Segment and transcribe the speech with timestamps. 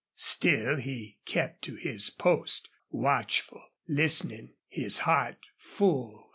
[0.15, 6.27] Still he kept to his post, watchful, listening, his heart full.